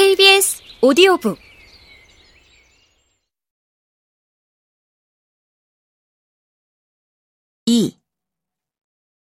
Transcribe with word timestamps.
KBS 0.00 0.62
오디오북 0.80 1.38
이 7.66 7.98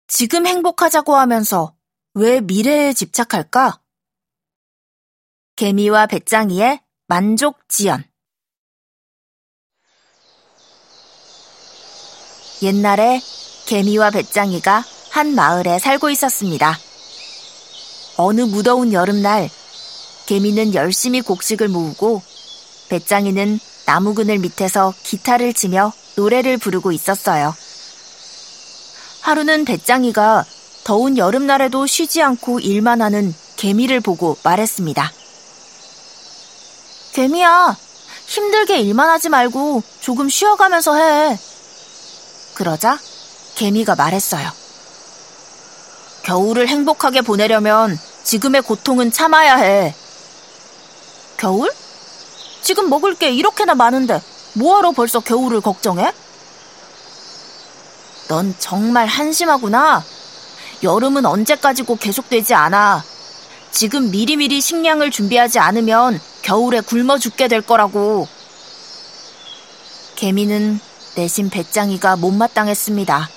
지금 0.08 0.48
행복하자고 0.48 1.16
하면서 1.16 1.76
왜 2.16 2.42
미래에 2.42 2.94
집착할까? 2.94 3.84
개미와 5.58 6.08
배짱이의 6.08 6.82
만족 7.06 7.70
지연 7.70 8.04
옛날에 12.64 13.22
개미와 13.68 14.10
배짱이가 14.10 14.84
한 15.12 15.36
마을에 15.36 15.78
살고 15.78 16.10
있었습니다. 16.10 16.74
어느 18.18 18.42
무더운 18.42 18.92
여름날 18.92 19.52
개미는 20.26 20.74
열심히 20.74 21.22
곡식을 21.22 21.68
모으고 21.68 22.22
배짱이는 22.90 23.60
나무 23.86 24.14
그늘 24.14 24.38
밑에서 24.40 24.94
기타를 25.04 25.54
치며 25.54 25.92
노래를 26.16 26.58
부르고 26.58 26.92
있었어요. 26.92 27.56
하루는 29.22 29.66
배짱이가 29.66 30.46
더운 30.84 31.18
여름날에도 31.18 31.86
쉬지 31.88 32.22
않고 32.22 32.60
일만 32.60 33.02
하는 33.02 33.34
개미를 33.56 34.00
보고 34.02 34.38
말했습니다. 34.44 35.12
개미야, 37.14 37.78
힘들게 38.26 38.80
일만 38.80 39.10
하지 39.10 39.30
말고 39.30 39.84
조금 40.02 40.30
쉬어가면서 40.30 40.96
해. 40.96 41.40
그러자 42.54 43.00
개미가 43.56 43.96
말했어요. 43.96 44.52
겨울을 46.24 46.68
행복하게 46.68 47.22
보내려면 47.22 47.98
지금의 48.24 48.62
고통은 48.64 49.12
참아야 49.12 49.56
해. 49.56 49.94
겨울? 51.38 51.72
지금 52.62 52.90
먹을 52.90 53.16
게 53.16 53.32
이렇게나 53.32 53.76
많은데 53.76 54.22
뭐하러 54.54 54.92
벌써 54.92 55.20
겨울을 55.20 55.62
걱정해? 55.62 56.12
넌 58.28 58.56
정말 58.58 59.08
한심하구나. 59.08 60.04
여름은 60.82 61.26
언제까지고 61.26 61.98
계속되지 61.98 62.54
않아. 62.54 63.04
지금 63.72 64.12
미리미리 64.12 64.62
식량을 64.62 65.12
준비하지 65.12 65.60
않으면 65.60 66.20
겨울에 66.42 66.82
굶어 66.82 67.18
죽게 67.18 67.48
될 67.48 67.62
거라고. 67.62 68.28
개미는 70.16 70.80
내심 71.16 71.50
배짱이가 71.50 72.16
못마땅했습니다. 72.18 73.30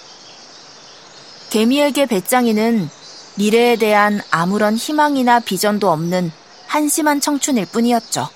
개미에게 1.50 2.06
배짱이는 2.06 2.91
미래에 3.36 3.77
대한 3.77 4.20
아무런 4.31 4.77
희망이나 4.77 5.41
비전도 5.41 5.91
없는 5.91 6.33
한심한 6.77 7.22
청춘일 7.22 7.64
뿐이었죠. 7.72 8.28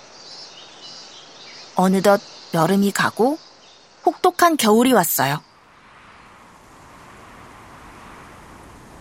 어느덧 1.74 2.22
여름이 2.55 2.91
가고 2.91 3.36
혹독한 4.06 4.56
겨울이 4.56 4.94
왔어요. 4.94 5.42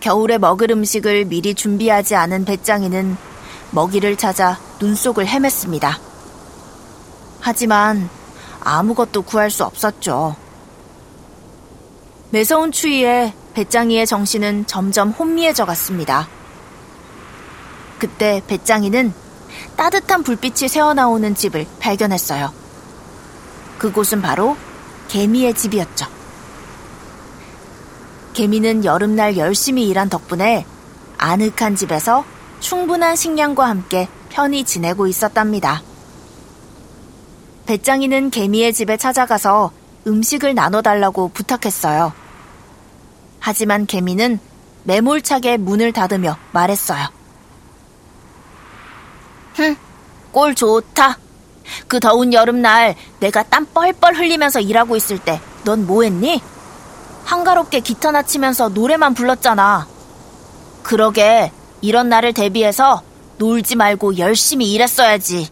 겨울에 0.00 0.36
먹을 0.36 0.70
음식을 0.70 1.24
미리 1.24 1.54
준비하지 1.54 2.16
않은 2.16 2.44
배짱이는 2.44 3.16
먹이를 3.70 4.18
찾아 4.18 4.60
눈 4.78 4.94
속을 4.94 5.24
헤맸습니다. 5.24 5.98
하지만 7.40 8.10
아무것도 8.60 9.22
구할 9.22 9.50
수 9.50 9.64
없었죠. 9.64 10.36
매서운 12.28 12.72
추위에 12.72 13.32
배짱이의 13.54 14.06
정신은 14.06 14.66
점점 14.66 15.12
혼미해져 15.12 15.64
갔습니다. 15.64 16.28
그때 17.98 18.42
배짱이는 18.46 19.29
따뜻한 19.76 20.22
불빛이 20.22 20.68
새어나오는 20.68 21.34
집을 21.34 21.66
발견했어요. 21.78 22.52
그곳은 23.78 24.22
바로 24.22 24.56
개미의 25.08 25.54
집이었죠. 25.54 26.06
개미는 28.34 28.84
여름날 28.84 29.36
열심히 29.36 29.88
일한 29.88 30.08
덕분에 30.08 30.64
아늑한 31.18 31.76
집에서 31.76 32.24
충분한 32.60 33.16
식량과 33.16 33.68
함께 33.68 34.08
편히 34.28 34.64
지내고 34.64 35.06
있었답니다. 35.06 35.82
배짱이는 37.66 38.30
개미의 38.30 38.72
집에 38.72 38.96
찾아가서 38.96 39.72
음식을 40.06 40.54
나눠달라고 40.54 41.28
부탁했어요. 41.28 42.12
하지만 43.38 43.86
개미는 43.86 44.38
매몰차게 44.84 45.56
문을 45.56 45.92
닫으며 45.92 46.36
말했어요. 46.52 47.19
흥, 49.60 49.76
꼴 50.32 50.54
좋다. 50.54 51.18
그 51.86 52.00
더운 52.00 52.32
여름날 52.32 52.96
내가 53.20 53.42
땀 53.44 53.66
뻘뻘 53.66 54.16
흘리면서 54.16 54.60
일하고 54.60 54.96
있을 54.96 55.18
때 55.18 55.40
넌 55.64 55.86
뭐했니? 55.86 56.40
한가롭게 57.24 57.80
기타나 57.80 58.22
치면서 58.22 58.68
노래만 58.70 59.14
불렀잖아. 59.14 59.86
그러게 60.82 61.52
이런 61.80 62.08
날을 62.08 62.32
대비해서 62.32 63.02
놀지 63.38 63.76
말고 63.76 64.18
열심히 64.18 64.72
일했어야지. 64.72 65.48